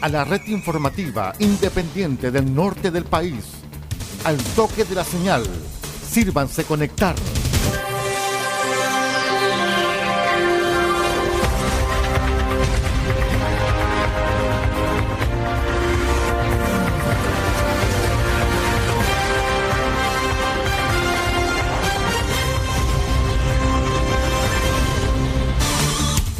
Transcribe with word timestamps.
A 0.00 0.08
la 0.08 0.22
red 0.24 0.46
informativa 0.46 1.32
independiente 1.40 2.30
del 2.30 2.54
norte 2.54 2.92
del 2.92 3.04
país. 3.04 3.46
Al 4.22 4.36
toque 4.54 4.84
de 4.84 4.94
la 4.94 5.02
señal, 5.02 5.42
sírvanse 6.08 6.62
conectar. 6.62 7.16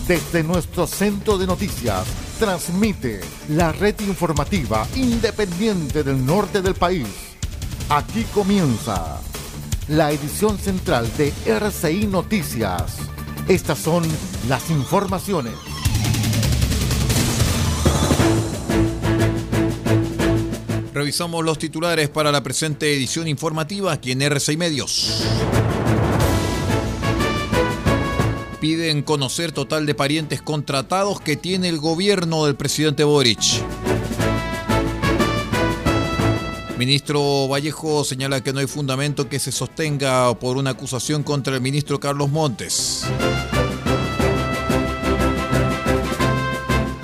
Desde 0.07 0.45
nuestro 0.45 0.87
centro 0.87 1.39
de 1.39 1.47
noticias, 1.47 2.30
transmite 2.41 3.21
la 3.51 3.71
red 3.71 4.01
informativa 4.01 4.89
independiente 4.97 6.03
del 6.03 6.25
norte 6.25 6.63
del 6.63 6.75
país. 6.75 7.07
Aquí 7.91 8.25
comienza 8.33 9.21
la 9.89 10.11
edición 10.11 10.57
central 10.57 11.07
de 11.19 11.35
RCI 11.45 12.07
Noticias. 12.07 12.97
Estas 13.47 13.79
son 13.79 14.05
las 14.49 14.71
informaciones. 14.71 15.53
Revisamos 20.95 21.45
los 21.45 21.59
titulares 21.59 22.09
para 22.09 22.33
la 22.33 22.43
presente 22.43 22.97
edición 22.97 23.29
informativa 23.29 23.93
aquí 23.93 24.13
en 24.13 24.23
RCI 24.23 24.57
Medios. 24.57 25.27
Piden 28.61 29.03
conocer 29.03 29.53
total 29.53 29.87
de 29.87 29.95
parientes 29.95 30.43
contratados 30.43 31.21
que 31.21 31.37
tiene 31.37 31.69
el 31.69 31.79
gobierno 31.79 32.45
del 32.45 32.57
presidente 32.57 33.05
Boric. 33.05 33.41
Ministro 36.79 37.49
Vallejo 37.49 38.05
señala 38.05 38.43
que 38.43 38.53
no 38.53 38.61
hay 38.61 38.67
fundamento 38.67 39.29
que 39.29 39.39
se 39.39 39.53
sostenga 39.53 40.35
por 40.39 40.57
una 40.57 40.71
acusación 40.71 41.23
contra 41.23 41.55
el 41.55 41.61
ministro 41.61 42.01
Carlos 42.01 42.31
Montes. 42.31 43.05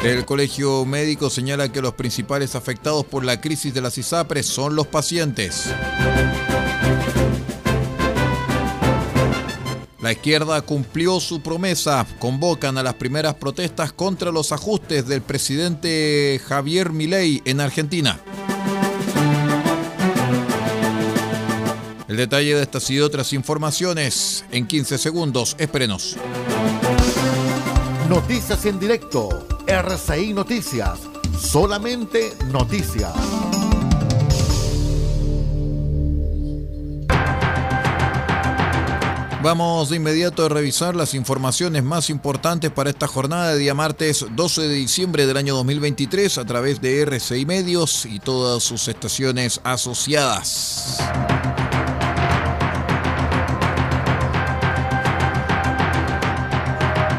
El 0.02 0.24
Colegio 0.24 0.84
Médico 0.84 1.30
señala 1.30 1.72
que 1.72 1.82
los 1.82 1.94
principales 1.94 2.54
afectados 2.54 3.04
por 3.04 3.24
la 3.24 3.40
crisis 3.40 3.74
de 3.74 3.80
las 3.80 3.98
ISAPRES 3.98 4.46
son 4.46 4.76
los 4.76 4.86
pacientes. 4.86 5.68
La 10.06 10.12
izquierda 10.12 10.62
cumplió 10.62 11.18
su 11.18 11.40
promesa. 11.40 12.06
Convocan 12.20 12.78
a 12.78 12.84
las 12.84 12.94
primeras 12.94 13.34
protestas 13.34 13.92
contra 13.92 14.30
los 14.30 14.52
ajustes 14.52 15.08
del 15.08 15.20
presidente 15.20 16.40
Javier 16.46 16.92
Milei 16.92 17.42
en 17.44 17.60
Argentina. 17.60 18.20
El 22.06 22.16
detalle 22.16 22.54
de 22.54 22.62
estas 22.62 22.88
y 22.90 23.00
otras 23.00 23.32
informaciones 23.32 24.44
en 24.52 24.68
15 24.68 24.96
segundos. 24.96 25.56
Espérenos. 25.58 26.14
Noticias 28.08 28.64
en 28.64 28.78
directo. 28.78 29.44
RCI 29.66 30.34
Noticias. 30.34 31.00
Solamente 31.36 32.32
noticias. 32.52 33.12
Vamos 39.46 39.90
de 39.90 39.96
inmediato 39.98 40.44
a 40.44 40.48
revisar 40.48 40.96
las 40.96 41.14
informaciones 41.14 41.84
más 41.84 42.10
importantes 42.10 42.72
para 42.72 42.90
esta 42.90 43.06
jornada 43.06 43.52
de 43.52 43.58
día 43.60 43.74
martes 43.74 44.26
12 44.28 44.62
de 44.62 44.74
diciembre 44.74 45.24
del 45.24 45.36
año 45.36 45.54
2023 45.54 46.38
a 46.38 46.44
través 46.44 46.80
de 46.80 47.00
RCI 47.02 47.46
Medios 47.46 48.06
y 48.06 48.18
todas 48.18 48.64
sus 48.64 48.88
estaciones 48.88 49.60
asociadas. 49.62 50.98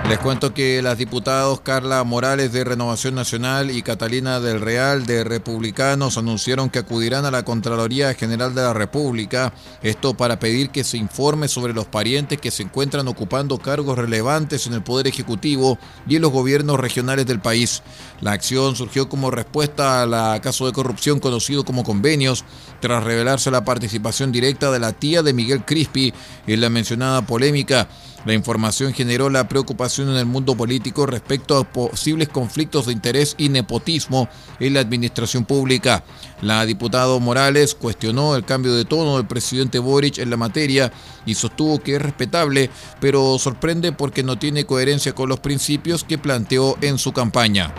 Les 0.08 0.20
cuento 0.20 0.54
que 0.54 0.82
las 0.82 0.98
diputados 0.98 1.60
Carla 1.60 2.02
Morales 2.06 2.54
de 2.54 2.64
Renovación 2.64 3.14
Nacional 3.14 3.72
y 3.72 3.82
Catalina 3.82 4.40
del 4.40 4.62
Real 4.62 5.06
de 5.06 5.26
Republicanos 5.26 6.18
anunciaron 6.18 6.70
que 6.70 6.80
acudirán 6.80 7.26
a 7.26 7.32
la 7.32 7.44
Contraloría 7.44 8.14
General 8.14 8.56
de 8.56 8.62
la 8.62 8.74
República, 8.74 9.52
esto 9.84 10.16
para 10.16 10.40
pedir 10.40 10.70
que 10.70 10.86
se 10.86 10.96
informe 10.96 11.50
sobre 11.50 11.74
los 11.74 11.88
parientes 11.88 12.40
que 12.40 12.52
se 12.52 12.64
encuentran 12.64 13.10
ocupando 13.10 13.58
cargos 13.58 13.98
relevantes 13.98 14.66
en 14.66 14.76
el 14.76 14.82
Poder 14.82 15.08
Ejecutivo 15.08 15.78
y 16.08 16.16
en 16.16 16.22
los 16.22 16.32
gobiernos 16.32 16.80
regionales 16.80 17.26
del 17.26 17.42
país. 17.42 17.84
La 18.22 18.32
acción 18.32 18.78
surgió 18.78 19.10
como 19.10 19.30
respuesta 19.30 20.04
al 20.04 20.40
caso 20.40 20.68
de 20.68 20.72
corrupción 20.72 21.20
conocido 21.20 21.66
como 21.66 21.84
convenios, 21.84 22.46
tras 22.80 23.04
revelarse 23.04 23.52
la 23.52 23.66
participación 23.66 24.32
directa 24.32 24.72
de 24.72 24.80
la 24.80 24.94
tía 24.94 25.22
de 25.22 25.34
Miguel 25.34 25.66
Crispi 25.66 26.14
en 26.48 26.62
la 26.62 26.70
mencionada 26.70 27.24
polémica. 27.24 27.90
La 28.26 28.34
información 28.34 28.94
generó 28.94 29.30
la 29.30 29.48
preocupación 29.48 29.97
en 30.04 30.10
el 30.10 30.26
mundo 30.26 30.56
político 30.56 31.06
respecto 31.06 31.58
a 31.58 31.64
posibles 31.64 32.30
conflictos 32.30 32.86
de 32.86 32.94
interés 32.94 33.36
y 33.38 33.50
nepotismo 33.50 34.30
en 34.60 34.74
la 34.74 34.82
administración 34.82 35.46
pública. 35.46 36.04
La 36.42 36.66
diputada 36.66 37.18
Morales 37.20 37.76
cuestionó 37.76 38.36
el 38.36 38.46
cambio 38.46 38.74
de 38.74 38.86
tono 38.86 39.18
del 39.18 39.28
presidente 39.28 39.80
Boric 39.80 40.20
en 40.20 40.30
la 40.30 40.38
materia 40.38 40.92
y 41.26 41.36
sostuvo 41.36 41.80
que 41.80 41.96
es 41.96 42.02
respetable, 42.02 42.70
pero 43.00 43.38
sorprende 43.40 43.92
porque 43.92 44.24
no 44.24 44.38
tiene 44.38 44.66
coherencia 44.66 45.14
con 45.14 45.30
los 45.30 45.40
principios 45.40 46.04
que 46.04 46.18
planteó 46.18 46.78
en 46.82 46.98
su 46.98 47.12
campaña. 47.12 47.74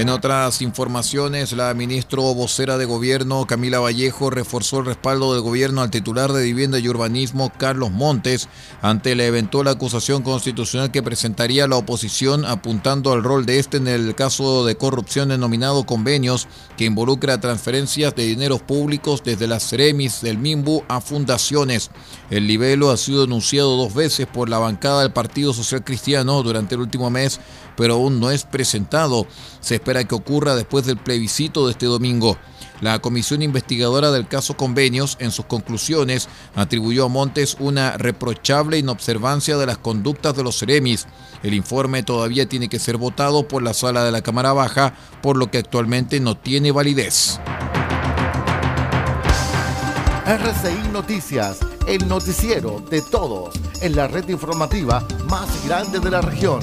En 0.00 0.08
otras 0.08 0.62
informaciones, 0.62 1.52
la 1.52 1.74
ministra 1.74 2.22
vocera 2.22 2.78
de 2.78 2.86
gobierno, 2.86 3.46
Camila 3.46 3.80
Vallejo, 3.80 4.30
reforzó 4.30 4.78
el 4.78 4.86
respaldo 4.86 5.34
del 5.34 5.42
gobierno 5.42 5.82
al 5.82 5.90
titular 5.90 6.32
de 6.32 6.42
Vivienda 6.42 6.78
y 6.78 6.88
Urbanismo, 6.88 7.52
Carlos 7.58 7.90
Montes, 7.90 8.48
ante 8.80 9.14
la 9.14 9.26
eventual 9.26 9.68
acusación 9.68 10.22
constitucional 10.22 10.90
que 10.90 11.02
presentaría 11.02 11.68
la 11.68 11.76
oposición, 11.76 12.46
apuntando 12.46 13.12
al 13.12 13.22
rol 13.22 13.44
de 13.44 13.58
este 13.58 13.76
en 13.76 13.88
el 13.88 14.14
caso 14.14 14.64
de 14.64 14.74
corrupción 14.74 15.28
denominado 15.28 15.84
convenios, 15.84 16.48
que 16.78 16.86
involucra 16.86 17.38
transferencias 17.38 18.14
de 18.14 18.24
dineros 18.24 18.62
públicos 18.62 19.22
desde 19.22 19.48
las 19.48 19.68
Ceremis 19.68 20.22
del 20.22 20.38
MIMBU 20.38 20.82
a 20.88 21.02
fundaciones. 21.02 21.90
El 22.30 22.46
libelo 22.46 22.90
ha 22.90 22.96
sido 22.96 23.20
denunciado 23.26 23.76
dos 23.76 23.92
veces 23.92 24.26
por 24.26 24.48
la 24.48 24.56
bancada 24.56 25.02
del 25.02 25.12
Partido 25.12 25.52
Social 25.52 25.84
Cristiano 25.84 26.42
durante 26.42 26.74
el 26.74 26.80
último 26.80 27.10
mes, 27.10 27.38
pero 27.80 27.94
aún 27.94 28.20
no 28.20 28.30
es 28.30 28.44
presentado. 28.44 29.26
Se 29.60 29.76
espera 29.76 30.04
que 30.04 30.14
ocurra 30.14 30.54
después 30.54 30.84
del 30.84 30.98
plebiscito 30.98 31.64
de 31.64 31.72
este 31.72 31.86
domingo. 31.86 32.36
La 32.82 32.98
comisión 32.98 33.40
investigadora 33.40 34.10
del 34.10 34.28
caso 34.28 34.54
Convenios, 34.54 35.16
en 35.18 35.30
sus 35.30 35.46
conclusiones, 35.46 36.28
atribuyó 36.54 37.06
a 37.06 37.08
Montes 37.08 37.56
una 37.58 37.96
reprochable 37.96 38.76
inobservancia 38.76 39.56
de 39.56 39.64
las 39.64 39.78
conductas 39.78 40.36
de 40.36 40.42
los 40.42 40.58
Ceremis. 40.58 41.06
El 41.42 41.54
informe 41.54 42.02
todavía 42.02 42.46
tiene 42.46 42.68
que 42.68 42.78
ser 42.78 42.98
votado 42.98 43.48
por 43.48 43.62
la 43.62 43.72
sala 43.72 44.04
de 44.04 44.12
la 44.12 44.20
Cámara 44.20 44.52
Baja, 44.52 44.92
por 45.22 45.38
lo 45.38 45.50
que 45.50 45.56
actualmente 45.56 46.20
no 46.20 46.36
tiene 46.36 46.72
validez. 46.72 47.40
RCI 50.26 50.92
Noticias, 50.92 51.60
el 51.88 52.06
noticiero 52.06 52.84
de 52.90 53.00
todos, 53.00 53.54
en 53.80 53.96
la 53.96 54.06
red 54.06 54.28
informativa 54.28 55.02
más 55.30 55.48
grande 55.66 55.98
de 55.98 56.10
la 56.10 56.20
región. 56.20 56.60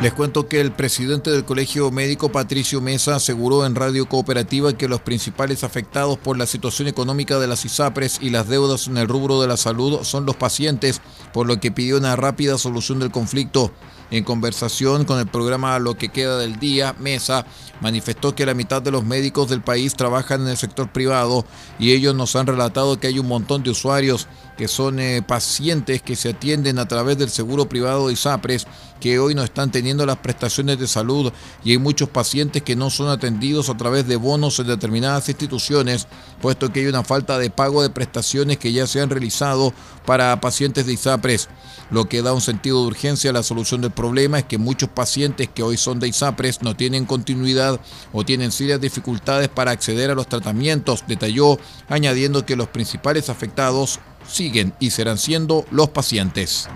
Les 0.00 0.14
cuento 0.14 0.48
que 0.48 0.62
el 0.62 0.72
presidente 0.72 1.30
del 1.30 1.44
Colegio 1.44 1.90
Médico, 1.90 2.32
Patricio 2.32 2.80
Mesa, 2.80 3.16
aseguró 3.16 3.66
en 3.66 3.74
Radio 3.74 4.08
Cooperativa 4.08 4.72
que 4.72 4.88
los 4.88 5.02
principales 5.02 5.62
afectados 5.62 6.16
por 6.16 6.38
la 6.38 6.46
situación 6.46 6.88
económica 6.88 7.38
de 7.38 7.46
las 7.46 7.66
ISAPRES 7.66 8.16
y 8.22 8.30
las 8.30 8.48
deudas 8.48 8.86
en 8.86 8.96
el 8.96 9.08
rubro 9.08 9.42
de 9.42 9.48
la 9.48 9.58
salud 9.58 10.02
son 10.04 10.24
los 10.24 10.36
pacientes, 10.36 11.02
por 11.34 11.46
lo 11.46 11.60
que 11.60 11.70
pidió 11.70 11.98
una 11.98 12.16
rápida 12.16 12.56
solución 12.56 12.98
del 12.98 13.10
conflicto. 13.10 13.72
En 14.10 14.24
conversación 14.24 15.04
con 15.04 15.18
el 15.20 15.26
programa 15.26 15.78
Lo 15.78 15.96
que 15.98 16.08
queda 16.08 16.38
del 16.38 16.58
día, 16.58 16.96
Mesa 16.98 17.44
manifestó 17.80 18.34
que 18.34 18.46
la 18.46 18.54
mitad 18.54 18.80
de 18.80 18.90
los 18.90 19.04
médicos 19.04 19.50
del 19.50 19.60
país 19.60 19.94
trabajan 19.94 20.40
en 20.42 20.48
el 20.48 20.56
sector 20.56 20.90
privado 20.90 21.44
y 21.78 21.92
ellos 21.92 22.14
nos 22.14 22.34
han 22.36 22.46
relatado 22.46 22.98
que 22.98 23.06
hay 23.06 23.18
un 23.18 23.28
montón 23.28 23.62
de 23.62 23.70
usuarios 23.70 24.28
que 24.60 24.68
son 24.68 25.00
eh, 25.00 25.22
pacientes 25.26 26.02
que 26.02 26.14
se 26.14 26.28
atienden 26.28 26.78
a 26.78 26.86
través 26.86 27.16
del 27.16 27.30
seguro 27.30 27.66
privado 27.66 28.08
de 28.08 28.12
ISAPRES, 28.12 28.66
que 29.00 29.18
hoy 29.18 29.34
no 29.34 29.42
están 29.42 29.70
teniendo 29.70 30.04
las 30.04 30.18
prestaciones 30.18 30.78
de 30.78 30.86
salud 30.86 31.32
y 31.64 31.70
hay 31.70 31.78
muchos 31.78 32.10
pacientes 32.10 32.62
que 32.62 32.76
no 32.76 32.90
son 32.90 33.08
atendidos 33.08 33.70
a 33.70 33.76
través 33.78 34.06
de 34.06 34.16
bonos 34.16 34.58
en 34.58 34.66
determinadas 34.66 35.26
instituciones, 35.30 36.08
puesto 36.42 36.70
que 36.70 36.80
hay 36.80 36.88
una 36.88 37.04
falta 37.04 37.38
de 37.38 37.48
pago 37.48 37.80
de 37.80 37.88
prestaciones 37.88 38.58
que 38.58 38.70
ya 38.70 38.86
se 38.86 39.00
han 39.00 39.08
realizado 39.08 39.72
para 40.04 40.38
pacientes 40.42 40.84
de 40.84 40.92
ISAPRES. 40.92 41.48
Lo 41.90 42.04
que 42.04 42.20
da 42.20 42.34
un 42.34 42.42
sentido 42.42 42.82
de 42.82 42.88
urgencia 42.88 43.30
a 43.30 43.32
la 43.32 43.42
solución 43.42 43.80
del 43.80 43.92
problema 43.92 44.40
es 44.40 44.44
que 44.44 44.58
muchos 44.58 44.90
pacientes 44.90 45.48
que 45.48 45.62
hoy 45.62 45.78
son 45.78 46.00
de 46.00 46.08
ISAPRES 46.08 46.60
no 46.60 46.76
tienen 46.76 47.06
continuidad 47.06 47.80
o 48.12 48.24
tienen 48.26 48.52
serias 48.52 48.78
dificultades 48.78 49.48
para 49.48 49.70
acceder 49.70 50.10
a 50.10 50.14
los 50.14 50.28
tratamientos, 50.28 51.04
detalló, 51.08 51.58
añadiendo 51.88 52.44
que 52.44 52.56
los 52.56 52.68
principales 52.68 53.30
afectados 53.30 54.00
siguen 54.26 54.74
y 54.80 54.90
serán 54.90 55.18
siendo 55.18 55.64
los 55.70 55.90
pacientes. 55.90 56.68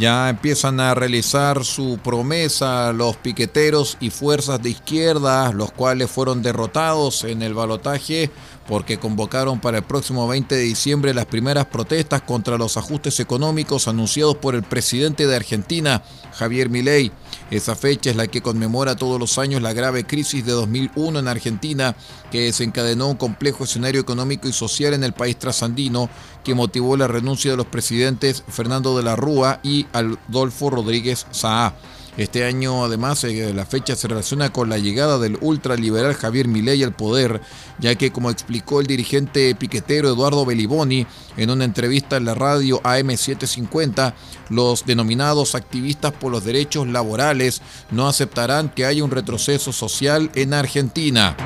Ya 0.00 0.30
empiezan 0.30 0.80
a 0.80 0.94
realizar 0.94 1.62
su 1.62 1.98
promesa 2.02 2.90
los 2.94 3.16
piqueteros 3.18 3.98
y 4.00 4.08
fuerzas 4.08 4.62
de 4.62 4.70
izquierda, 4.70 5.52
los 5.52 5.72
cuales 5.72 6.10
fueron 6.10 6.40
derrotados 6.40 7.24
en 7.24 7.42
el 7.42 7.52
balotaje 7.52 8.30
porque 8.70 9.00
convocaron 9.00 9.58
para 9.58 9.78
el 9.78 9.82
próximo 9.84 10.28
20 10.28 10.54
de 10.54 10.62
diciembre 10.62 11.12
las 11.12 11.26
primeras 11.26 11.66
protestas 11.66 12.22
contra 12.22 12.56
los 12.56 12.76
ajustes 12.76 13.18
económicos 13.18 13.88
anunciados 13.88 14.36
por 14.36 14.54
el 14.54 14.62
presidente 14.62 15.26
de 15.26 15.34
Argentina, 15.34 16.04
Javier 16.34 16.70
Milei. 16.70 17.10
Esa 17.50 17.74
fecha 17.74 18.10
es 18.10 18.16
la 18.16 18.28
que 18.28 18.42
conmemora 18.42 18.94
todos 18.94 19.18
los 19.18 19.38
años 19.38 19.60
la 19.60 19.72
grave 19.72 20.04
crisis 20.04 20.46
de 20.46 20.52
2001 20.52 21.18
en 21.18 21.26
Argentina, 21.26 21.96
que 22.30 22.42
desencadenó 22.42 23.08
un 23.08 23.16
complejo 23.16 23.64
escenario 23.64 24.00
económico 24.00 24.46
y 24.46 24.52
social 24.52 24.94
en 24.94 25.02
el 25.02 25.14
país 25.14 25.36
trasandino, 25.36 26.08
que 26.44 26.54
motivó 26.54 26.96
la 26.96 27.08
renuncia 27.08 27.50
de 27.50 27.56
los 27.56 27.66
presidentes 27.66 28.44
Fernando 28.46 28.96
de 28.96 29.02
la 29.02 29.16
Rúa 29.16 29.58
y 29.64 29.88
Adolfo 29.92 30.70
Rodríguez 30.70 31.26
Saá. 31.32 31.74
Este 32.16 32.44
año, 32.44 32.84
además, 32.84 33.22
eh, 33.24 33.52
la 33.54 33.64
fecha 33.64 33.94
se 33.96 34.08
relaciona 34.08 34.52
con 34.52 34.68
la 34.68 34.78
llegada 34.78 35.18
del 35.18 35.38
ultraliberal 35.40 36.14
Javier 36.14 36.48
Milei 36.48 36.82
al 36.82 36.92
poder, 36.92 37.40
ya 37.78 37.94
que, 37.94 38.10
como 38.10 38.30
explicó 38.30 38.80
el 38.80 38.86
dirigente 38.86 39.54
piquetero 39.54 40.08
Eduardo 40.08 40.44
Beliboni 40.44 41.06
en 41.36 41.50
una 41.50 41.64
entrevista 41.64 42.16
en 42.16 42.24
la 42.24 42.34
radio 42.34 42.82
AM750, 42.82 44.14
los 44.48 44.84
denominados 44.84 45.54
activistas 45.54 46.12
por 46.12 46.32
los 46.32 46.44
derechos 46.44 46.88
laborales 46.88 47.62
no 47.90 48.08
aceptarán 48.08 48.68
que 48.68 48.86
haya 48.86 49.04
un 49.04 49.10
retroceso 49.10 49.72
social 49.72 50.30
en 50.34 50.52
Argentina. 50.52 51.36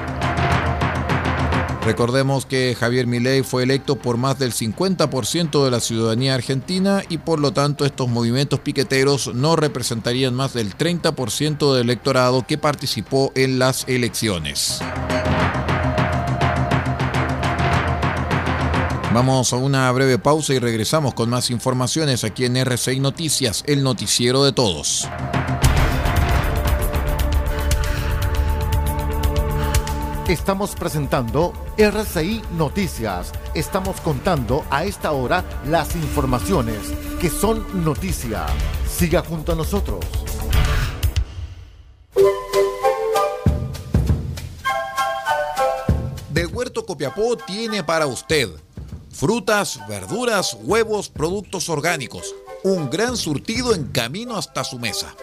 Recordemos 1.85 2.47
que 2.47 2.75
Javier 2.79 3.07
Milei 3.07 3.43
fue 3.43 3.63
electo 3.63 3.97
por 3.97 4.17
más 4.17 4.39
del 4.39 4.55
50% 4.55 5.65
de 5.65 5.71
la 5.71 5.81
ciudadanía 5.81 6.35
argentina 6.35 7.03
y 7.11 7.19
por 7.19 7.41
lo 7.41 7.53
tanto 7.53 7.85
estos 7.85 8.09
movimientos 8.09 8.61
piqueteros 8.61 9.35
no 9.35 9.55
representarían 9.55 10.35
más 10.35 10.55
del 10.55 10.75
30% 10.77 11.75
del 11.75 11.85
electorado 11.85 12.47
que 12.47 12.57
participó 12.57 13.33
en 13.35 13.59
las 13.59 13.87
elecciones. 13.87 14.81
Vamos 19.13 19.53
a 19.53 19.57
una 19.57 19.93
breve 19.93 20.19
pausa 20.19 20.55
y 20.55 20.59
regresamos 20.59 21.13
con 21.13 21.29
más 21.29 21.51
informaciones 21.51 22.25
aquí 22.25 22.47
en 22.47 22.57
RCI 22.57 22.99
Noticias, 22.99 23.63
el 23.67 23.85
noticiero 23.85 24.43
de 24.43 24.53
todos. 24.53 25.07
Estamos 30.29 30.75
presentando 30.75 31.53
RCI 31.77 32.41
Noticias. 32.57 33.31
Estamos 33.55 34.01
contando 34.01 34.65
a 34.71 34.85
esta 34.85 35.13
hora 35.13 35.45
las 35.67 35.95
informaciones 35.97 36.79
que 37.21 37.29
son 37.29 37.85
noticia. 37.85 38.47
Siga 38.89 39.23
junto 39.23 39.53
a 39.53 39.55
nosotros. 39.55 40.03
Del 46.31 46.47
Huerto 46.47 46.87
Copiapó 46.87 47.37
tiene 47.37 47.85
para 47.85 48.07
usted 48.07 48.49
frutas, 49.11 49.79
verduras, 49.87 50.57
huevos, 50.63 51.11
productos 51.11 51.69
orgánicos. 51.69 52.35
Un 52.63 52.89
gran 52.89 53.19
surtido 53.19 53.75
en 53.75 53.89
camino 53.89 54.39
hasta 54.39 54.65
su 54.65 54.79
mesa. 54.79 55.15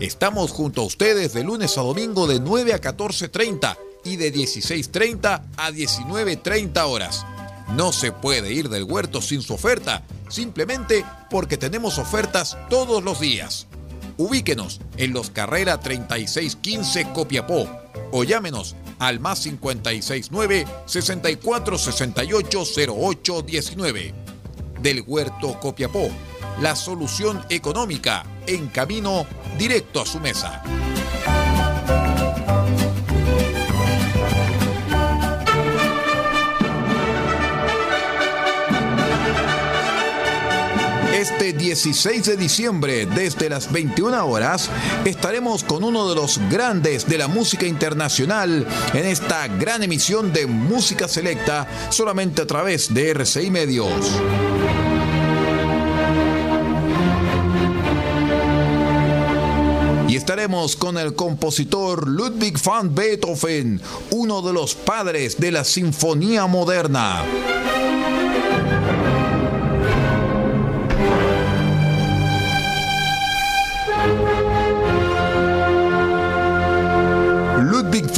Estamos 0.00 0.50
junto 0.50 0.80
a 0.80 0.84
ustedes 0.84 1.32
de 1.32 1.44
lunes 1.44 1.78
a 1.78 1.82
domingo 1.82 2.26
de 2.26 2.40
9 2.40 2.74
a 2.74 2.80
14.30 2.80 3.87
y 4.04 4.16
de 4.16 4.32
16.30 4.32 5.42
a 5.56 5.70
19.30 5.70 6.82
horas. 6.84 7.24
No 7.74 7.92
se 7.92 8.12
puede 8.12 8.52
ir 8.52 8.68
del 8.68 8.84
huerto 8.84 9.20
sin 9.20 9.42
su 9.42 9.54
oferta, 9.54 10.02
simplemente 10.28 11.04
porque 11.30 11.56
tenemos 11.56 11.98
ofertas 11.98 12.56
todos 12.70 13.04
los 13.04 13.20
días. 13.20 13.66
Ubíquenos 14.16 14.80
en 14.96 15.12
los 15.12 15.30
Carrera 15.30 15.80
3615 15.80 17.12
Copiapó 17.12 17.68
o 18.10 18.24
llámenos 18.24 18.74
al 18.98 19.20
más 19.20 19.40
569 19.40 20.66
6468 20.86 22.64
0819. 22.92 24.14
Del 24.82 25.04
Huerto 25.06 25.58
Copiapó, 25.60 26.08
la 26.60 26.74
solución 26.74 27.44
económica 27.48 28.24
en 28.46 28.68
camino 28.68 29.26
directo 29.58 30.00
a 30.00 30.06
su 30.06 30.20
mesa. 30.20 30.62
Este 41.48 41.60
16 41.60 42.24
de 42.24 42.36
diciembre, 42.36 43.06
desde 43.06 43.48
las 43.48 43.72
21 43.72 44.26
horas, 44.26 44.68
estaremos 45.06 45.64
con 45.64 45.82
uno 45.82 46.06
de 46.06 46.14
los 46.14 46.38
grandes 46.50 47.08
de 47.08 47.16
la 47.16 47.26
música 47.26 47.64
internacional 47.64 48.66
en 48.92 49.06
esta 49.06 49.48
gran 49.48 49.82
emisión 49.82 50.30
de 50.30 50.46
música 50.46 51.08
selecta 51.08 51.66
solamente 51.88 52.42
a 52.42 52.46
través 52.46 52.92
de 52.92 53.14
RCI 53.14 53.50
Medios. 53.50 53.88
Y 60.06 60.16
estaremos 60.16 60.76
con 60.76 60.98
el 60.98 61.14
compositor 61.14 62.06
Ludwig 62.06 62.62
van 62.62 62.94
Beethoven, 62.94 63.80
uno 64.10 64.42
de 64.42 64.52
los 64.52 64.74
padres 64.74 65.40
de 65.40 65.52
la 65.52 65.64
sinfonía 65.64 66.46
moderna. 66.46 67.24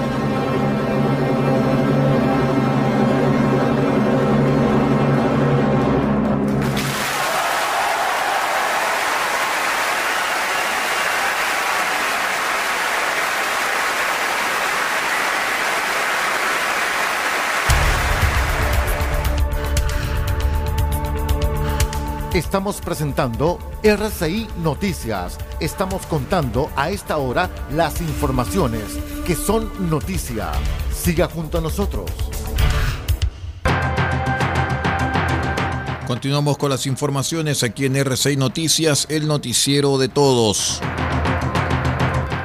Estamos 22.34 22.82
presentando 22.82 23.58
RCI 23.84 24.48
Noticias. 24.62 25.38
Estamos 25.62 26.06
contando 26.06 26.70
a 26.76 26.90
esta 26.90 27.18
hora 27.18 27.50
las 27.72 28.02
informaciones 28.02 28.84
que 29.26 29.34
son 29.34 29.90
noticia. 29.90 30.52
Siga 30.94 31.30
junto 31.30 31.58
a 31.58 31.62
nosotros. 31.62 32.12
Continuamos 36.06 36.58
con 36.58 36.70
las 36.70 36.86
informaciones 36.86 37.64
aquí 37.64 37.86
en 37.86 37.96
RCI 37.96 38.36
Noticias, 38.36 39.08
el 39.10 39.26
noticiero 39.28 39.98
de 39.98 40.10
todos. 40.10 40.82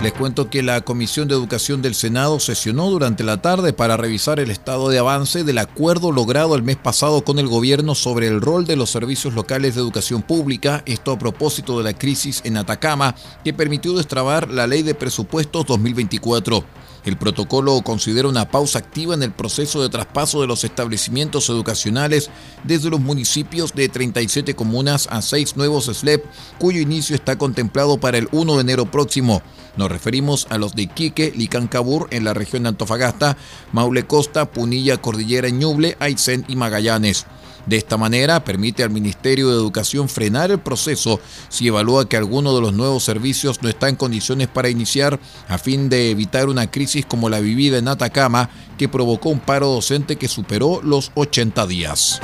Les 0.02 0.12
cuento 0.12 0.50
que 0.50 0.64
la 0.64 0.80
Comisión 0.80 1.28
de 1.28 1.34
Educación 1.34 1.80
del 1.80 1.94
Senado 1.94 2.40
sesionó 2.40 2.90
durante 2.90 3.22
la 3.22 3.40
tarde 3.40 3.72
para 3.72 3.96
revisar 3.96 4.40
el 4.40 4.50
estado 4.50 4.88
de 4.88 4.98
avance 4.98 5.44
del 5.44 5.58
acuerdo 5.58 6.10
logrado 6.10 6.56
el 6.56 6.64
mes 6.64 6.76
pasado 6.76 7.22
con 7.22 7.38
el 7.38 7.46
gobierno 7.46 7.94
sobre 7.94 8.26
el 8.26 8.40
rol 8.40 8.66
de 8.66 8.74
los 8.74 8.90
servicios 8.90 9.34
locales 9.34 9.76
de 9.76 9.80
educación 9.80 10.22
pública, 10.22 10.82
esto 10.86 11.12
a 11.12 11.18
propósito 11.20 11.78
de 11.78 11.84
la 11.84 11.92
crisis 11.92 12.40
en 12.44 12.56
Atacama, 12.56 13.14
que 13.44 13.54
permitió 13.54 13.94
destrabar 13.94 14.50
la 14.50 14.66
ley 14.66 14.82
de 14.82 14.96
presupuestos 14.96 15.66
2024. 15.66 16.64
El 17.04 17.16
protocolo 17.16 17.80
considera 17.82 18.28
una 18.28 18.48
pausa 18.48 18.78
activa 18.78 19.14
en 19.14 19.24
el 19.24 19.32
proceso 19.32 19.82
de 19.82 19.88
traspaso 19.88 20.40
de 20.40 20.46
los 20.46 20.62
establecimientos 20.62 21.48
educacionales 21.48 22.30
desde 22.62 22.90
los 22.90 23.00
municipios 23.00 23.74
de 23.74 23.88
37 23.88 24.54
comunas 24.54 25.08
a 25.10 25.20
6 25.20 25.56
nuevos 25.56 25.86
SLEP, 25.86 26.24
cuyo 26.58 26.80
inicio 26.80 27.16
está 27.16 27.36
contemplado 27.36 27.98
para 27.98 28.18
el 28.18 28.28
1 28.30 28.54
de 28.54 28.60
enero 28.60 28.90
próximo. 28.90 29.42
Nos 29.76 29.90
referimos 29.90 30.46
a 30.50 30.58
los 30.58 30.74
de 30.76 30.86
Quique, 30.86 31.32
Licancabur 31.34 32.06
en 32.10 32.24
la 32.24 32.34
región 32.34 32.62
de 32.64 32.68
Antofagasta, 32.68 33.36
Maule 33.72 34.06
Costa, 34.06 34.50
Punilla, 34.50 34.98
Cordillera, 34.98 35.48
Ñuble, 35.48 35.96
Aysén 35.98 36.44
y 36.46 36.54
Magallanes. 36.54 37.26
De 37.66 37.76
esta 37.76 37.96
manera 37.96 38.44
permite 38.44 38.82
al 38.82 38.90
Ministerio 38.90 39.48
de 39.48 39.54
Educación 39.54 40.08
frenar 40.08 40.50
el 40.50 40.58
proceso 40.58 41.20
si 41.48 41.68
evalúa 41.68 42.08
que 42.08 42.16
alguno 42.16 42.54
de 42.54 42.60
los 42.60 42.72
nuevos 42.72 43.04
servicios 43.04 43.62
no 43.62 43.68
está 43.68 43.88
en 43.88 43.96
condiciones 43.96 44.48
para 44.48 44.68
iniciar 44.68 45.20
a 45.48 45.58
fin 45.58 45.88
de 45.88 46.10
evitar 46.10 46.48
una 46.48 46.70
crisis 46.70 47.06
como 47.06 47.28
la 47.28 47.40
vivida 47.40 47.78
en 47.78 47.88
Atacama 47.88 48.50
que 48.78 48.88
provocó 48.88 49.28
un 49.28 49.40
paro 49.40 49.68
docente 49.68 50.16
que 50.16 50.28
superó 50.28 50.80
los 50.82 51.12
80 51.14 51.66
días. 51.66 52.20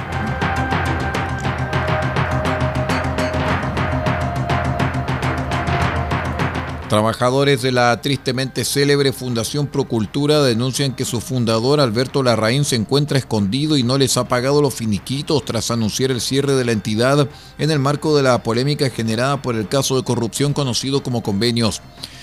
Trabajadores 6.89 7.61
de 7.61 7.71
la 7.71 8.01
tristemente 8.01 8.65
célebre 8.65 9.13
Fundación 9.13 9.67
Procultura 9.67 10.43
denuncian 10.43 10.95
que 10.95 11.05
su 11.05 11.21
fundador 11.21 11.81
Alberto 11.81 12.23
Larraín 12.23 12.65
se 12.65 12.77
encuentra 12.77 13.19
escondido 13.19 13.77
y 13.77 13.83
no 13.83 13.99
les 13.99 14.17
ha 14.17 14.27
pagado 14.27 14.63
los 14.63 14.73
finiquitos 14.73 15.45
tras 15.45 15.71
anunciar 15.71 16.13
el 16.13 16.23
cierre 16.23 16.55
de 16.55 16.65
la 16.65 16.73
entidad 16.73 17.29
en 17.59 17.71
el 17.71 17.79
marco 17.79 18.17
de 18.17 18.23
la 18.23 18.43
polémica 18.43 18.89
generada 18.89 19.43
por 19.43 19.55
el 19.55 19.69
caso 19.69 19.97
de 19.97 20.03
corrupción 20.03 20.55
conocido 20.55 21.03
como 21.03 21.23
convenios. 21.23 21.83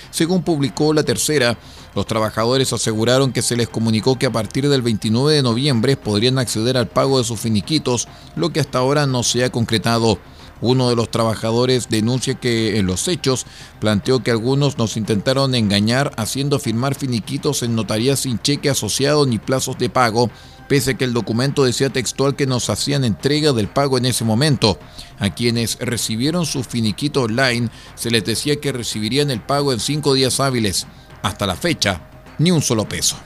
Según 0.10 0.42
publicó 0.42 0.96
la 0.96 1.04
tercera, 1.04 1.60
los 1.94 2.08
trabajadores 2.08 2.74
aseguraron 2.74 3.34
que 3.34 3.44
se 3.44 3.56
les 3.56 3.70
comunicó 3.70 4.18
que 4.18 4.26
a 4.26 4.32
partir 4.32 4.68
del 4.68 4.82
29 4.82 5.32
de 5.32 5.44
noviembre 5.44 5.96
podrían 5.96 6.40
acceder 6.40 6.76
al 6.76 6.88
pago 6.88 7.20
de 7.20 7.24
sus 7.24 7.40
finiquitos, 7.40 8.08
lo 8.36 8.52
que 8.52 8.62
hasta 8.62 8.80
ahora 8.80 9.06
no 9.06 9.22
se 9.22 9.44
ha 9.44 9.52
concretado. 9.52 10.18
Uno 10.62 10.90
de 10.90 10.96
los 10.96 11.12
trabajadores 11.12 11.90
denuncia 11.90 12.36
que 12.36 12.78
en 12.78 12.86
los 12.86 13.08
hechos 13.08 13.46
planteó 13.80 14.24
que 14.24 14.32
algunos 14.32 14.78
nos 14.78 14.98
intentaron 14.98 15.54
engañar 15.54 16.12
haciendo 16.18 16.60
firmar 16.60 16.96
finiquitos 16.96 17.64
en 17.64 17.76
notarías 17.76 18.20
sin 18.20 18.40
cheque 18.40 18.70
asociado 18.70 19.26
ni 19.26 19.38
plazos 19.38 19.78
de 19.78 19.90
pago, 19.90 20.30
pese 20.70 20.92
a 20.92 20.94
que 20.96 21.06
el 21.06 21.14
documento 21.14 21.64
decía 21.64 21.90
textual 21.90 22.36
que 22.36 22.48
nos 22.48 22.70
hacían 22.70 23.04
entrega 23.04 23.52
del 23.52 23.68
pago 23.68 23.98
en 23.98 24.06
ese 24.06 24.24
momento. 24.24 24.80
A 25.20 25.30
quienes 25.30 25.78
recibieron 25.80 26.46
su 26.46 26.64
finiquito 26.64 27.24
online 27.24 27.70
se 27.96 28.10
les 28.10 28.24
decía 28.24 28.60
que 28.60 28.72
recibirían 28.72 29.32
el 29.32 29.42
pago 29.42 29.74
en 29.74 29.80
cinco 29.80 30.14
días 30.14 30.40
hábiles. 30.40 30.88
Hasta 31.22 31.46
la 31.46 31.56
fecha, 31.56 32.02
ni 32.38 32.52
un 32.52 32.62
solo 32.62 32.88
peso. 32.88 33.18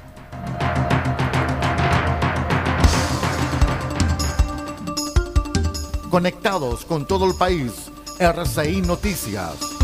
Conectados 6.09 6.85
con 6.85 7.05
todo 7.05 7.25
el 7.25 7.35
país. 7.35 7.91
RCI 8.19 8.81
Noticias. 8.81 9.78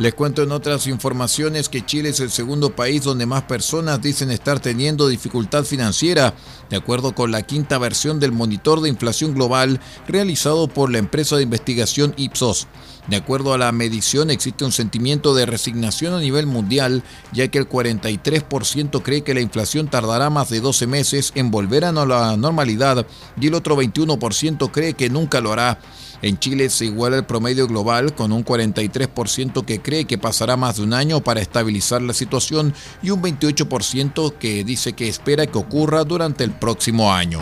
Les 0.00 0.14
cuento 0.14 0.42
en 0.42 0.50
otras 0.50 0.86
informaciones 0.86 1.68
que 1.68 1.84
Chile 1.84 2.08
es 2.08 2.20
el 2.20 2.30
segundo 2.30 2.74
país 2.74 3.02
donde 3.02 3.26
más 3.26 3.42
personas 3.42 4.00
dicen 4.00 4.30
estar 4.30 4.58
teniendo 4.58 5.08
dificultad 5.08 5.64
financiera, 5.64 6.32
de 6.70 6.76
acuerdo 6.78 7.14
con 7.14 7.30
la 7.30 7.42
quinta 7.42 7.76
versión 7.76 8.18
del 8.18 8.32
monitor 8.32 8.80
de 8.80 8.88
inflación 8.88 9.34
global 9.34 9.78
realizado 10.08 10.68
por 10.68 10.90
la 10.90 10.96
empresa 10.96 11.36
de 11.36 11.42
investigación 11.42 12.14
Ipsos. 12.16 12.66
De 13.08 13.16
acuerdo 13.16 13.52
a 13.52 13.58
la 13.58 13.72
medición, 13.72 14.30
existe 14.30 14.64
un 14.64 14.72
sentimiento 14.72 15.34
de 15.34 15.44
resignación 15.44 16.14
a 16.14 16.20
nivel 16.20 16.46
mundial, 16.46 17.02
ya 17.32 17.48
que 17.48 17.58
el 17.58 17.68
43% 17.68 19.02
cree 19.02 19.20
que 19.20 19.34
la 19.34 19.40
inflación 19.42 19.88
tardará 19.88 20.30
más 20.30 20.48
de 20.48 20.60
12 20.60 20.86
meses 20.86 21.32
en 21.34 21.50
volver 21.50 21.84
a 21.84 21.92
la 21.92 22.38
normalidad 22.38 23.06
y 23.38 23.48
el 23.48 23.54
otro 23.54 23.76
21% 23.76 24.70
cree 24.70 24.94
que 24.94 25.10
nunca 25.10 25.42
lo 25.42 25.52
hará. 25.52 25.78
En 26.22 26.38
Chile 26.38 26.68
se 26.68 26.84
iguala 26.84 27.16
el 27.16 27.24
promedio 27.24 27.66
global 27.66 28.14
con 28.14 28.32
un 28.32 28.44
43% 28.44 29.64
que 29.64 29.80
cree 29.80 30.04
que 30.04 30.18
pasará 30.18 30.56
más 30.56 30.76
de 30.76 30.82
un 30.82 30.92
año 30.92 31.20
para 31.20 31.40
estabilizar 31.40 32.02
la 32.02 32.12
situación 32.12 32.74
y 33.02 33.10
un 33.10 33.22
28% 33.22 34.34
que 34.38 34.64
dice 34.64 34.92
que 34.92 35.08
espera 35.08 35.46
que 35.46 35.58
ocurra 35.58 36.04
durante 36.04 36.44
el 36.44 36.50
próximo 36.50 37.12
año. 37.12 37.40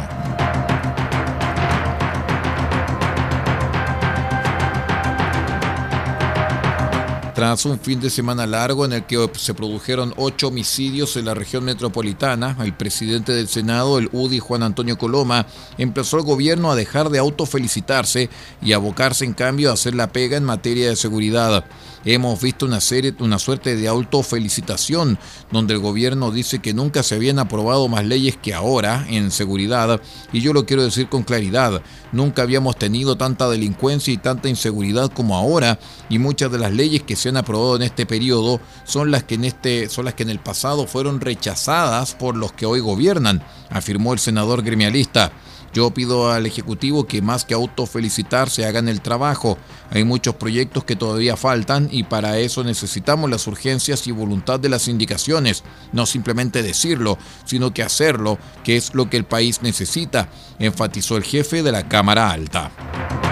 Tras 7.39 7.67
un 7.67 7.79
fin 7.79 8.01
de 8.01 8.11
semana 8.11 8.49
largo 8.49 8.85
en 8.85 8.93
el 8.93 9.07
que 9.07 9.31
se 9.37 9.55
produjeron 9.55 10.13
ocho 10.17 10.49
homicidios 10.49 11.17
en 11.17 11.27
la 11.27 11.35
región 11.35 11.63
metropolitana, 11.63 12.57
el 12.65 12.75
presidente 12.75 13.33
del 13.33 13.47
Senado, 13.47 14.01
el 14.01 14.09
UDI 14.11 14.41
Juan 14.41 14.65
Antonio 14.65 14.99
Coloma, 14.99 15.47
empezó 15.79 16.17
al 16.17 16.25
gobierno 16.25 16.73
a 16.73 16.75
dejar 16.75 17.11
de 17.11 17.21
autofelicitarse 17.21 18.29
y 18.61 18.73
abocarse 18.73 19.25
en 19.25 19.35
cambio 19.35 19.71
a 19.71 19.75
hacer 19.75 19.95
la 19.95 20.11
pega 20.11 20.37
en 20.37 20.43
materia 20.43 20.89
de 20.89 20.97
seguridad. 20.97 21.65
Hemos 22.05 22.41
visto 22.41 22.67
una 22.67 22.81
serie, 22.81 23.15
una 23.21 23.39
suerte 23.39 23.77
de 23.77 23.87
autofelicitación, 23.87 25.19
donde 25.53 25.75
el 25.75 25.81
gobierno 25.81 26.33
dice 26.33 26.59
que 26.59 26.75
nunca 26.75 27.03
se 27.03 27.17
habían 27.17 27.39
aprobado 27.39 27.87
más 27.87 28.05
leyes 28.05 28.37
que 28.37 28.55
ahora 28.55 29.07
en 29.09 29.31
seguridad, 29.31 30.01
y 30.33 30.41
yo 30.41 30.53
lo 30.53 30.67
quiero 30.67 30.85
decir 30.85 31.09
con 31.09 31.23
claridad, 31.23 31.83
nunca 32.11 32.43
habíamos 32.43 32.77
tenido 32.77 33.17
tanta 33.17 33.49
delincuencia 33.49 34.13
y 34.13 34.17
tanta 34.17 34.49
inseguridad 34.49 35.13
como 35.13 35.37
ahora, 35.37 35.79
y 36.09 36.19
muchas 36.19 36.51
de 36.51 36.59
las 36.59 36.73
leyes 36.73 37.03
que 37.03 37.15
se 37.15 37.28
aprobado 37.37 37.77
en 37.77 37.83
este 37.83 38.07
periodo 38.07 38.61
son 38.85 39.11
las 39.11 39.25
que 39.25 39.35
en 39.35 39.45
este, 39.45 39.89
son 39.89 40.05
las 40.05 40.15
que 40.15 40.23
en 40.23 40.31
el 40.31 40.39
pasado 40.39 40.87
fueron 40.87 41.21
rechazadas 41.21 42.15
por 42.15 42.37
los 42.37 42.53
que 42.53 42.67
hoy 42.67 42.81
gobiernan, 42.81 43.43
afirmó 43.71 44.13
el 44.13 44.19
senador 44.19 44.63
gremialista. 44.63 45.33
Yo 45.73 45.91
pido 45.91 46.33
al 46.33 46.47
Ejecutivo 46.47 47.07
que 47.07 47.21
más 47.21 47.45
que 47.45 47.55
autofelicitarse 47.55 48.65
hagan 48.65 48.89
el 48.89 49.03
trabajo. 49.03 49.59
Hay 49.91 50.05
muchos 50.05 50.35
proyectos 50.35 50.85
que 50.85 50.97
todavía 50.97 51.37
faltan 51.37 51.89
y 51.93 52.05
para 52.05 52.39
eso 52.39 52.65
necesitamos 52.65 53.29
las 53.31 53.47
urgencias 53.47 54.07
y 54.07 54.13
voluntad 54.13 54.59
de 54.59 54.71
las 54.71 54.89
indicaciones. 54.89 55.65
No 55.93 56.07
simplemente 56.07 56.63
decirlo, 56.63 57.19
sino 57.45 57.75
que 57.75 57.83
hacerlo, 57.83 58.39
que 58.65 58.77
es 58.77 58.95
lo 58.95 59.11
que 59.11 59.19
el 59.19 59.25
país 59.25 59.63
necesita, 59.63 60.29
enfatizó 60.59 61.17
el 61.17 61.25
jefe 61.25 61.63
de 61.63 61.73
la 61.73 61.87
Cámara 61.89 62.31
Alta. 62.31 63.28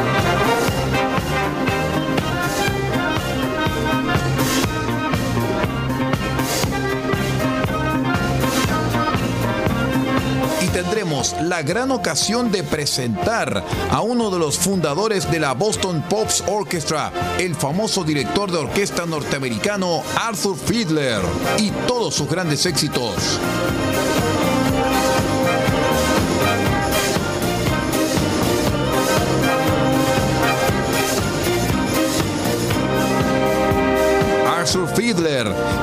Tendremos 10.83 11.36
la 11.41 11.62
gran 11.62 11.91
ocasión 11.91 12.53
de 12.53 12.63
presentar 12.63 13.65
a 13.91 14.00
uno 14.00 14.31
de 14.31 14.39
los 14.39 14.57
fundadores 14.57 15.29
de 15.29 15.38
la 15.38 15.53
Boston 15.53 16.01
Pops 16.07 16.41
Orchestra, 16.48 17.12
el 17.38 17.53
famoso 17.53 18.05
director 18.05 18.50
de 18.50 18.59
orquesta 18.59 19.05
norteamericano 19.05 20.01
Arthur 20.15 20.57
Fiedler, 20.57 21.21
y 21.57 21.71
todos 21.86 22.15
sus 22.15 22.29
grandes 22.29 22.65
éxitos. 22.65 23.39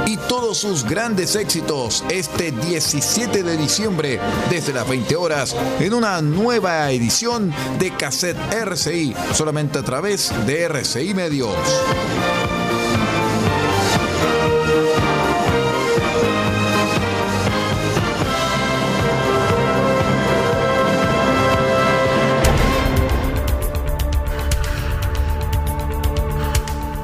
Y 0.07 0.17
todos 0.29 0.59
sus 0.59 0.85
grandes 0.85 1.35
éxitos 1.35 2.05
este 2.11 2.53
17 2.53 3.43
de 3.43 3.57
diciembre 3.57 4.21
desde 4.51 4.73
las 4.73 4.89
20 4.89 5.17
horas 5.17 5.57
en 5.81 5.95
una 5.95 6.23
nueva 6.23 6.89
edición 6.93 7.53
de 7.81 7.91
Cassette 7.97 8.39
RCI 8.53 9.17
solamente 9.33 9.81
a 9.81 9.83
través 9.83 10.33
de 10.47 10.63
RCI 10.69 11.13
Medios. 11.15 11.57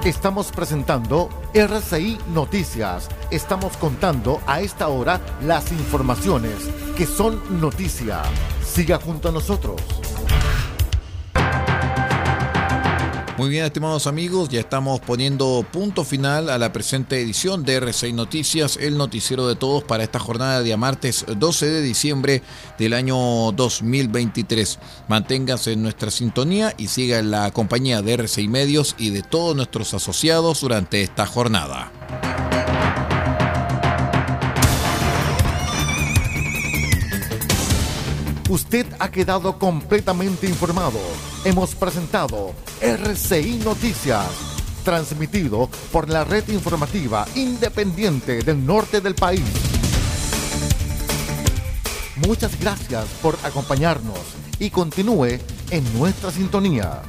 Estamos 0.04 0.50
presentando 0.50 1.28
RCI 1.54 2.18
Noticias. 2.35 3.09
Estamos 3.30 3.76
contando 3.76 4.40
a 4.49 4.61
esta 4.61 4.88
hora 4.88 5.21
las 5.42 5.71
informaciones 5.71 6.56
que 6.97 7.06
son 7.06 7.61
noticia. 7.61 8.21
Siga 8.64 8.99
junto 8.99 9.28
a 9.28 9.32
nosotros. 9.32 9.80
Muy 13.38 13.48
bien, 13.48 13.64
estimados 13.64 14.06
amigos, 14.06 14.50
ya 14.50 14.60
estamos 14.60 15.00
poniendo 15.00 15.64
punto 15.72 16.04
final 16.04 16.50
a 16.50 16.58
la 16.58 16.70
presente 16.70 17.18
edición 17.18 17.64
de 17.64 17.80
R6 17.80 18.12
Noticias, 18.12 18.76
el 18.76 18.98
noticiero 18.98 19.48
de 19.48 19.56
todos 19.56 19.82
para 19.84 20.04
esta 20.04 20.18
jornada 20.18 20.58
de 20.58 20.64
día 20.64 20.76
martes 20.76 21.24
12 21.26 21.66
de 21.66 21.80
diciembre 21.80 22.42
del 22.78 22.92
año 22.92 23.16
2023. 23.52 24.78
Manténganse 25.08 25.72
en 25.72 25.82
nuestra 25.82 26.10
sintonía 26.10 26.74
y 26.76 26.88
siga 26.88 27.18
en 27.18 27.30
la 27.30 27.50
compañía 27.52 28.02
de 28.02 28.18
R6 28.18 28.48
Medios 28.50 28.94
y 28.98 29.08
de 29.08 29.22
todos 29.22 29.56
nuestros 29.56 29.95
asociados 29.95 30.60
durante 30.60 31.02
esta 31.02 31.25
jornada. 31.25 31.90
Usted 38.52 38.84
ha 38.99 39.10
quedado 39.10 39.58
completamente 39.58 40.47
informado. 40.47 40.99
Hemos 41.43 41.75
presentado 41.75 42.52
RCI 42.82 43.62
Noticias, 43.65 44.28
transmitido 44.84 45.71
por 45.91 46.10
la 46.10 46.23
red 46.23 46.47
informativa 46.49 47.26
independiente 47.34 48.43
del 48.43 48.67
norte 48.67 49.00
del 49.00 49.15
país. 49.15 49.41
Muchas 52.26 52.60
gracias 52.60 53.06
por 53.23 53.38
acompañarnos 53.43 54.21
y 54.58 54.69
continúe 54.69 55.38
en 55.71 55.99
nuestra 55.99 56.30
sintonía. 56.30 57.00